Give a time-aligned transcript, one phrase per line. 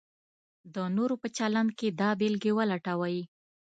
[0.75, 3.17] د نورو په چلند کې دا بېلګې ولټوئ: